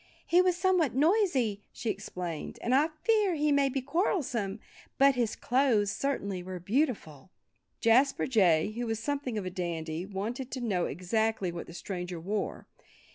[0.25, 2.57] "He was somewhat noisy," she explained.
[2.63, 4.59] "And I fear he may be quarrelsome.
[4.97, 7.29] But his clothes certainly were beautiful."
[7.81, 12.19] Jasper Jay, who was something of a dandy, wanted to know exactly what the stranger
[12.19, 12.67] wore.